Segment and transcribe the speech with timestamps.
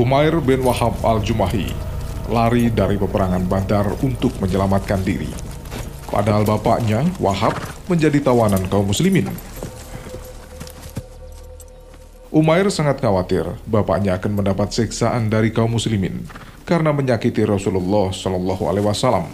[0.00, 1.68] Umair bin Wahab al-Jumahi
[2.32, 5.28] lari dari peperangan Badar untuk menyelamatkan diri.
[6.08, 7.52] Padahal bapaknya, Wahab,
[7.84, 9.28] menjadi tawanan kaum muslimin.
[12.32, 16.24] Umair sangat khawatir bapaknya akan mendapat siksaan dari kaum muslimin
[16.64, 19.28] karena menyakiti Rasulullah Shallallahu Alaihi Wasallam.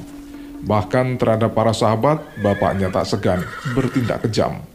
[0.67, 4.67] Bahkan terhadap para sahabat, bapaknya tak segan bertindak kejam.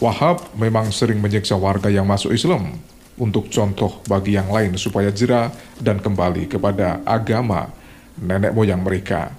[0.00, 2.72] Wahab memang sering menyiksa warga yang masuk Islam
[3.20, 7.68] untuk contoh bagi yang lain supaya jerah dan kembali kepada agama
[8.16, 9.36] nenek moyang mereka.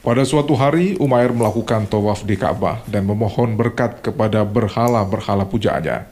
[0.00, 6.08] Pada suatu hari, Umair melakukan tawaf di Ka'bah dan memohon berkat kepada berhala-berhala pujaannya.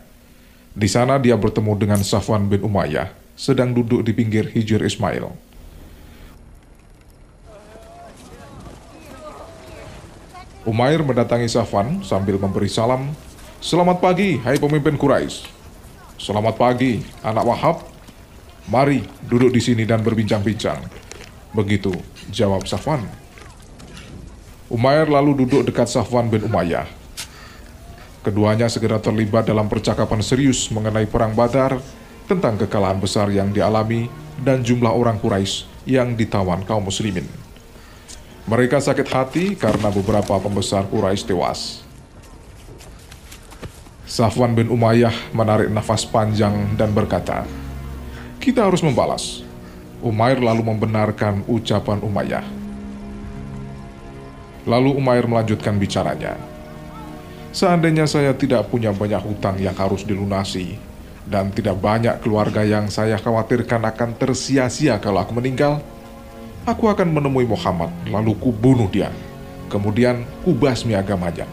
[0.73, 5.48] Di sana dia bertemu dengan Safwan bin Umayyah, sedang duduk di pinggir Hijir Ismail.
[10.69, 13.17] Umair mendatangi Safwan sambil memberi salam,
[13.57, 15.49] Selamat pagi, hai pemimpin Quraisy.
[16.21, 17.89] Selamat pagi, anak Wahab.
[18.69, 20.85] Mari duduk di sini dan berbincang-bincang.
[21.57, 21.97] Begitu
[22.29, 23.01] jawab Safwan.
[24.69, 26.85] Umair lalu duduk dekat Safwan bin Umayyah.
[28.21, 31.81] Keduanya segera terlibat dalam percakapan serius mengenai perang Badar,
[32.29, 34.13] tentang kekalahan besar yang dialami
[34.45, 37.48] dan jumlah orang Quraisy yang ditawan kaum muslimin.
[38.49, 41.85] Mereka sakit hati karena beberapa pembesar Quraisy tewas.
[44.09, 47.45] Safwan bin Umayyah menarik nafas panjang dan berkata,
[48.41, 49.45] "Kita harus membalas."
[50.01, 52.47] Umair lalu membenarkan ucapan Umayyah.
[54.65, 56.41] Lalu Umair melanjutkan bicaranya.
[57.53, 60.81] Seandainya saya tidak punya banyak hutang yang harus dilunasi,
[61.29, 65.85] dan tidak banyak keluarga yang saya khawatirkan akan tersia-sia kalau aku meninggal,
[66.69, 69.09] aku akan menemui Muhammad, lalu kubunuh dia.
[69.73, 71.49] Kemudian kubasmi agamanya.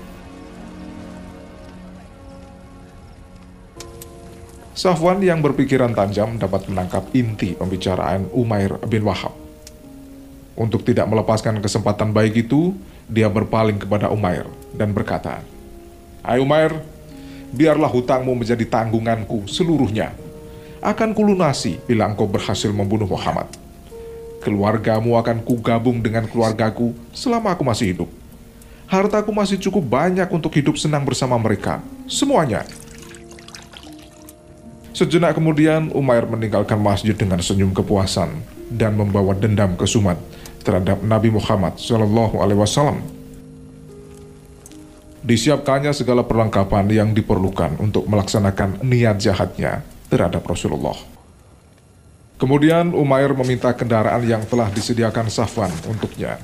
[4.75, 9.31] Safwan yang berpikiran tajam dapat menangkap inti pembicaraan Umair bin Wahab.
[10.55, 12.75] Untuk tidak melepaskan kesempatan baik itu,
[13.07, 15.39] dia berpaling kepada Umair dan berkata,
[16.23, 16.75] Hai Umair,
[17.55, 20.11] biarlah hutangmu menjadi tanggunganku seluruhnya.
[20.83, 23.64] Akan kulunasi bila engkau berhasil membunuh Muhammad.
[24.45, 28.09] Keluargamu akan kugabung dengan keluargaku selama aku masih hidup.
[28.85, 31.81] Hartaku masih cukup banyak untuk hidup senang bersama mereka.
[32.05, 32.61] Semuanya.
[34.93, 38.37] Sejenak kemudian, Umair meninggalkan masjid dengan senyum kepuasan
[38.69, 40.21] dan membawa dendam ke Sumat
[40.61, 43.01] terhadap Nabi Muhammad Shallallahu Alaihi Wasallam.
[45.25, 49.81] Disiapkannya segala perlengkapan yang diperlukan untuk melaksanakan niat jahatnya
[50.13, 51.14] terhadap Rasulullah.
[52.35, 56.35] Kemudian Umair meminta kendaraan yang telah disediakan Safwan untuknya.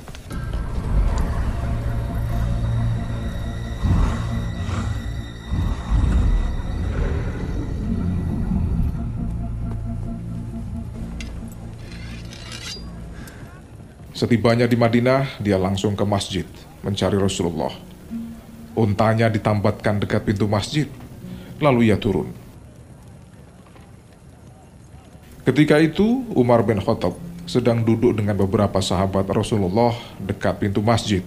[14.16, 16.48] Setibanya di Madinah, dia langsung ke masjid
[16.80, 17.74] mencari Rasulullah.
[18.72, 20.88] Untanya ditambatkan dekat pintu masjid,
[21.60, 22.41] lalu ia turun.
[25.42, 27.18] Ketika itu, Umar bin Khattab
[27.50, 29.90] sedang duduk dengan beberapa sahabat Rasulullah
[30.22, 31.26] dekat pintu masjid.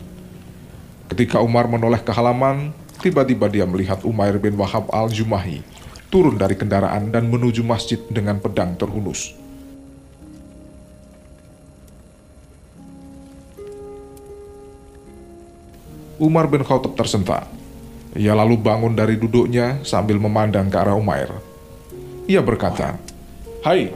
[1.12, 2.72] Ketika Umar menoleh ke halaman,
[3.04, 5.76] tiba-tiba dia melihat Umair bin Wahab al-Jumahi
[6.16, 9.36] turun dari kendaraan dan menuju masjid dengan pedang terhunus.
[16.16, 17.52] Umar bin Khattab tersentak.
[18.16, 21.28] Ia lalu bangun dari duduknya sambil memandang ke arah Umair.
[22.32, 22.96] Ia berkata,
[23.60, 23.92] Hai,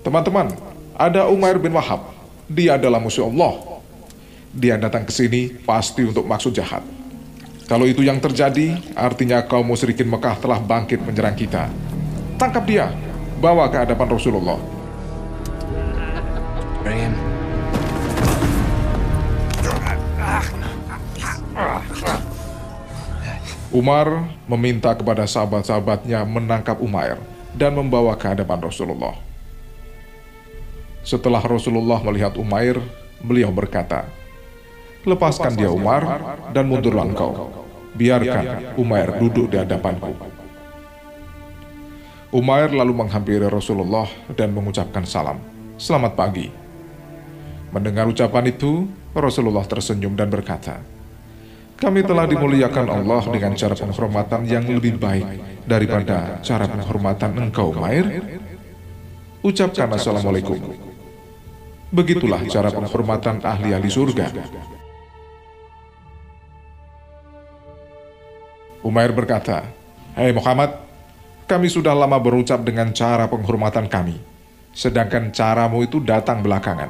[0.00, 0.52] teman-teman,
[0.96, 2.12] ada Umair bin Wahab.
[2.50, 3.82] Dia adalah musuh Allah.
[4.50, 6.82] Dia datang ke sini pasti untuk maksud jahat.
[7.70, 11.70] Kalau itu yang terjadi, artinya kaum musyrikin Mekah telah bangkit menyerang kita.
[12.34, 12.90] Tangkap dia,
[13.38, 14.58] bawa ke hadapan Rasulullah.
[16.82, 17.14] Bring him.
[23.70, 27.22] Umar meminta kepada sahabat-sahabatnya menangkap Umair
[27.54, 29.29] dan membawa ke hadapan Rasulullah.
[31.10, 32.78] Setelah Rasulullah melihat Umair,
[33.18, 34.06] beliau berkata,
[35.02, 36.06] Lepaskan dia Umar
[36.54, 37.50] dan mundurlah engkau.
[37.98, 40.14] Biarkan Umair duduk di hadapanku.
[42.30, 44.06] Umair lalu menghampiri Rasulullah
[44.38, 45.42] dan mengucapkan salam.
[45.82, 46.46] Selamat pagi.
[47.74, 50.78] Mendengar ucapan itu, Rasulullah tersenyum dan berkata,
[51.74, 55.26] kami telah dimuliakan Allah dengan cara penghormatan yang lebih baik
[55.66, 58.38] daripada cara penghormatan engkau, Mair.
[59.42, 60.89] Ucapkan Assalamualaikum.
[61.90, 64.30] Begitulah cara penghormatan ahli-ahli surga.
[68.80, 69.66] Umair berkata,
[70.14, 70.72] Hei Muhammad,
[71.50, 74.16] kami sudah lama berucap dengan cara penghormatan kami,
[74.72, 76.88] sedangkan caramu itu datang belakangan.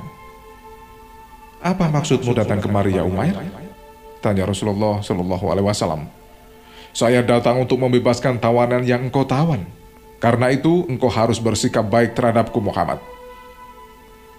[1.61, 3.37] Apa maksudmu datang kemari ya Umair?
[4.21, 6.09] Tanya Rasulullah Shallallahu Alaihi Wasallam.
[6.93, 9.65] Saya datang untuk membebaskan tawanan yang engkau tawan.
[10.21, 13.01] Karena itu engkau harus bersikap baik terhadapku Muhammad.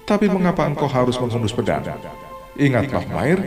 [0.06, 1.86] Tapi mengapa engkau harus menghunus pedang?
[2.58, 3.40] Ingatlah Umair,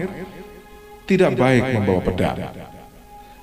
[1.05, 2.39] tidak baik membawa pedang.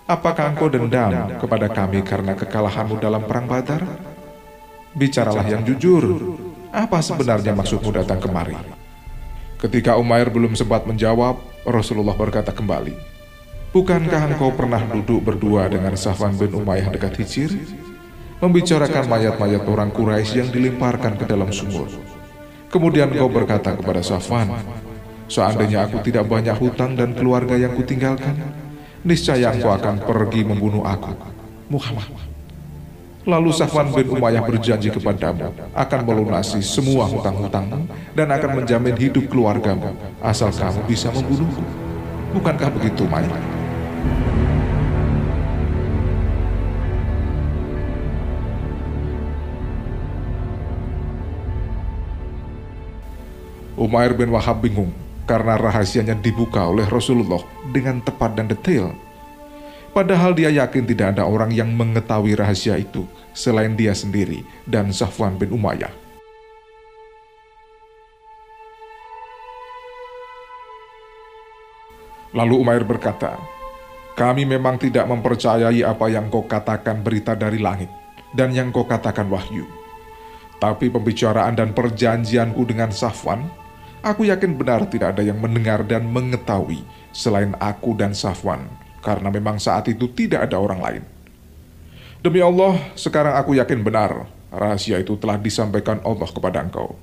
[0.09, 3.85] Apakah engkau dendam kepada kami karena kekalahanmu dalam perang Badar?
[4.91, 6.35] Bicaralah yang jujur.
[6.73, 8.57] Apa sebenarnya maksudmu datang kemari?
[9.61, 12.97] Ketika Umair belum sempat menjawab, Rasulullah berkata kembali,
[13.71, 17.55] Bukankah engkau pernah duduk berdua dengan Safwan bin Umayyah dekat Hijir?
[18.43, 21.87] Membicarakan mayat-mayat orang Quraisy yang dilemparkan ke dalam sumur.
[22.71, 24.47] Kemudian engkau berkata kepada Safwan,
[25.31, 28.35] Seandainya aku tidak banyak hutang dan keluarga yang kutinggalkan,
[29.07, 31.15] niscaya engkau akan pergi membunuh aku.
[31.71, 32.11] Muhammad.
[33.23, 39.95] Lalu Safwan bin Umayyah berjanji kepadamu akan melunasi semua hutang-hutangmu dan akan menjamin hidup keluargamu
[40.19, 41.63] asal kamu bisa membunuhku.
[42.35, 43.39] Bukankah begitu, Umayyah?
[53.81, 54.93] Umair bin Wahab bingung
[55.25, 57.41] karena rahasianya dibuka oleh Rasulullah
[57.73, 58.93] dengan tepat dan detail.
[59.89, 65.33] Padahal dia yakin tidak ada orang yang mengetahui rahasia itu selain dia sendiri dan Safwan
[65.33, 65.89] bin Umayyah.
[72.37, 73.41] Lalu Umair berkata,
[74.13, 77.89] Kami memang tidak mempercayai apa yang kau katakan berita dari langit
[78.37, 79.65] dan yang kau katakan wahyu.
[80.61, 83.61] Tapi pembicaraan dan perjanjianku dengan Safwan
[84.01, 86.81] Aku yakin benar tidak ada yang mendengar dan mengetahui
[87.13, 88.65] selain aku dan Safwan,
[89.05, 91.03] karena memang saat itu tidak ada orang lain.
[92.25, 96.97] Demi Allah, sekarang aku yakin benar rahasia itu telah disampaikan Allah kepada engkau.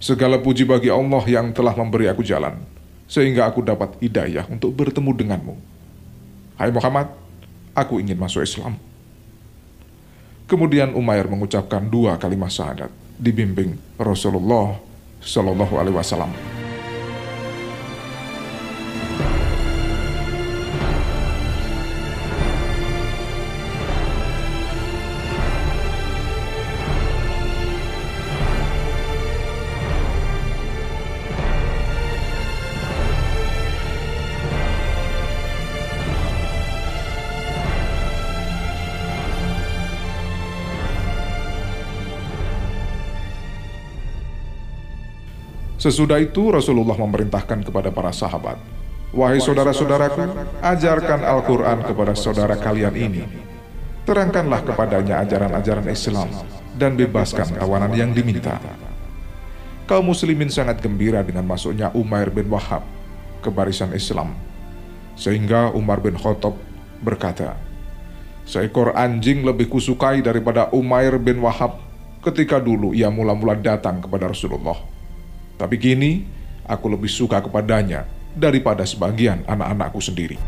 [0.00, 2.56] Segala puji bagi Allah yang telah memberi aku jalan,
[3.04, 5.54] sehingga aku dapat hidayah untuk bertemu denganmu.
[6.56, 7.12] Hai Muhammad,
[7.76, 8.80] aku ingin masuk Islam.
[10.48, 12.88] Kemudian Umair mengucapkan dua kalimat syahadat,
[13.20, 14.91] dibimbing Rasulullah
[15.24, 16.61] Shallallahu Alaihi Wasallam.
[45.82, 48.54] Sesudah itu Rasulullah memerintahkan kepada para sahabat,
[49.10, 50.30] Wahai saudara-saudaraku,
[50.62, 53.26] ajarkan Al-Quran kepada saudara kalian ini.
[54.06, 56.30] Terangkanlah kepadanya ajaran-ajaran Islam
[56.78, 58.62] dan bebaskan tawanan yang diminta.
[59.90, 62.86] Kaum muslimin sangat gembira dengan masuknya Umair bin Wahab
[63.42, 64.38] ke barisan Islam.
[65.18, 66.54] Sehingga Umar bin Khattab
[67.02, 67.58] berkata,
[68.46, 71.82] Seekor anjing lebih kusukai daripada Umair bin Wahab
[72.22, 74.91] ketika dulu ia mula-mula datang kepada Rasulullah.
[75.56, 76.24] Tapi kini
[76.66, 80.40] aku lebih suka kepadanya daripada sebagian anak-anakku sendiri.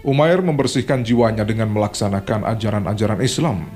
[0.00, 3.68] Umair membersihkan jiwanya dengan melaksanakan ajaran-ajaran Islam,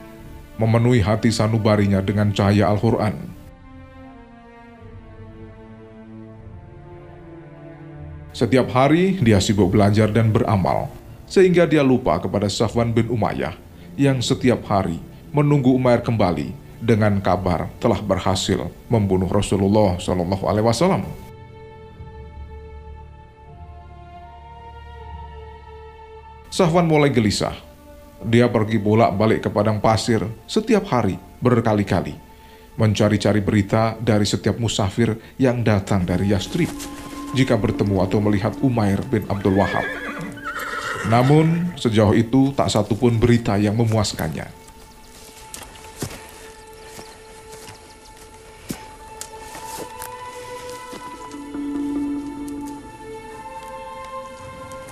[0.56, 3.33] memenuhi hati sanubarinya dengan cahaya Al-Quran,
[8.34, 10.90] Setiap hari dia sibuk belajar dan beramal,
[11.22, 13.54] sehingga dia lupa kepada Safwan bin Umayyah
[13.94, 14.98] yang setiap hari
[15.30, 16.50] menunggu Umair kembali
[16.82, 21.06] dengan kabar telah berhasil membunuh Rasulullah Shallallahu Alaihi Wasallam.
[26.50, 27.54] Safwan mulai gelisah.
[28.18, 32.18] Dia pergi bolak-balik ke padang pasir setiap hari berkali-kali,
[32.74, 37.03] mencari-cari berita dari setiap musafir yang datang dari Yastrib
[37.34, 39.82] jika bertemu atau melihat Umair bin Abdul Wahab.
[41.10, 44.48] Namun, sejauh itu tak satu pun berita yang memuaskannya.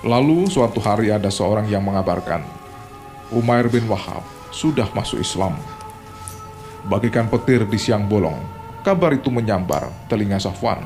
[0.03, 2.43] Lalu suatu hari ada seorang yang mengabarkan,
[3.31, 4.21] Umair bin Wahab
[4.51, 5.55] sudah masuk Islam.
[6.91, 8.35] Bagikan petir di siang bolong,
[8.83, 10.83] kabar itu menyambar telinga Safwan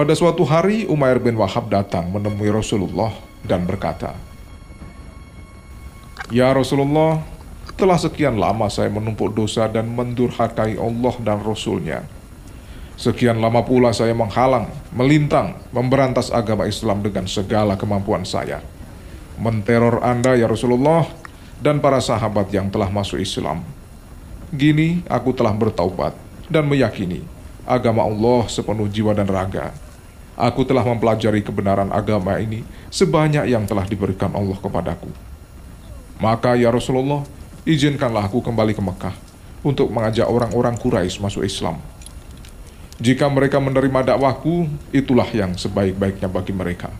[0.00, 3.12] Pada suatu hari, Umair bin Wahab datang menemui Rasulullah
[3.44, 4.16] dan berkata,
[6.32, 7.20] Ya Rasulullah,
[7.76, 12.08] telah sekian lama saya menumpuk dosa dan mendurhakai Allah dan Rasulnya.
[12.96, 18.64] Sekian lama pula saya menghalang, melintang, memberantas agama Islam dengan segala kemampuan saya.
[19.36, 21.04] Menteror Anda ya Rasulullah
[21.60, 23.60] dan para sahabat yang telah masuk Islam.
[24.48, 26.16] Gini aku telah bertaubat
[26.48, 27.20] dan meyakini
[27.68, 29.89] agama Allah sepenuh jiwa dan raga.
[30.38, 35.10] Aku telah mempelajari kebenaran agama ini sebanyak yang telah diberikan Allah kepadaku.
[36.20, 37.24] Maka ya Rasulullah,
[37.64, 39.16] izinkanlah aku kembali ke Mekah
[39.64, 41.80] untuk mengajak orang-orang Quraisy masuk Islam.
[43.00, 46.92] Jika mereka menerima dakwahku, itulah yang sebaik-baiknya bagi mereka.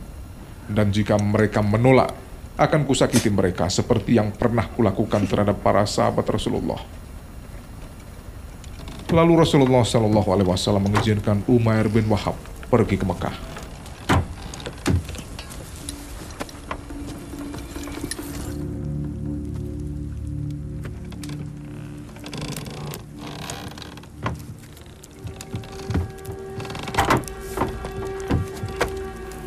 [0.64, 2.16] Dan jika mereka menolak,
[2.56, 6.80] akan kusakiti mereka seperti yang pernah kulakukan terhadap para sahabat Rasulullah.
[9.10, 13.36] Lalu Rasulullah Shallallahu Alaihi Wasallam mengizinkan Umair bin Wahab pergi ke Mekah.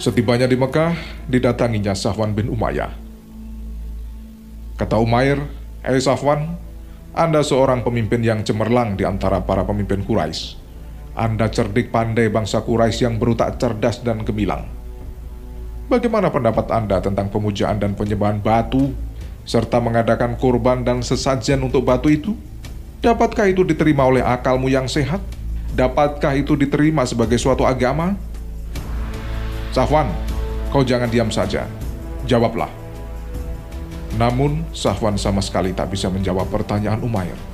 [0.03, 1.00] Setibanya di Mekah,
[1.32, 2.92] didatanginya Safwan bin Umayyah.
[4.75, 5.39] Kata Umair,
[5.80, 6.60] "Eh Safwan,
[7.15, 10.62] Anda seorang pemimpin yang cemerlang di antara para pemimpin Quraisy.
[11.13, 14.65] Anda cerdik pandai bangsa Quraisy yang berutak cerdas dan gemilang.
[15.86, 18.89] Bagaimana pendapat Anda tentang pemujaan dan penyembahan batu,
[19.46, 22.34] serta mengadakan kurban dan sesajen untuk batu itu?
[23.05, 25.22] Dapatkah itu diterima oleh akalmu yang sehat?
[25.77, 28.17] Dapatkah itu diterima sebagai suatu agama?"
[29.70, 30.10] Safwan,
[30.74, 31.70] kau jangan diam saja.
[32.25, 32.70] Jawablah.
[34.17, 37.52] Namun, Safwan sama sekali tak bisa menjawab pertanyaan Umair.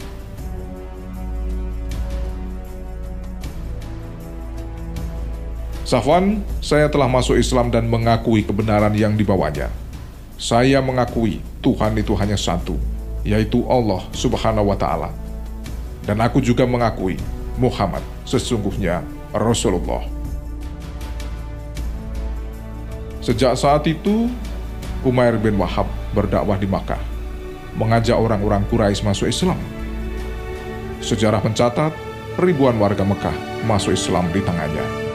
[5.89, 9.73] Safwan, saya telah masuk Islam dan mengakui kebenaran yang dibawanya.
[10.37, 12.77] Saya mengakui Tuhan itu hanya satu,
[13.25, 15.09] yaitu Allah Subhanahu wa Ta'ala.
[16.05, 17.17] Dan aku juga mengakui
[17.57, 19.01] Muhammad sesungguhnya
[19.33, 20.05] Rasulullah.
[23.25, 24.29] Sejak saat itu,
[25.01, 27.01] Umair bin Wahab berdakwah di Makkah,
[27.73, 29.57] mengajak orang-orang Quraisy masuk Islam.
[31.01, 31.97] Sejarah mencatat,
[32.37, 35.08] ribuan warga Mekah masuk Islam di tangannya.